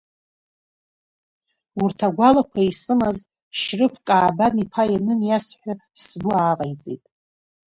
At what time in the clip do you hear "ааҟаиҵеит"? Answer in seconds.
6.41-7.03